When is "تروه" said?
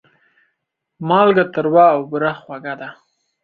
1.53-1.85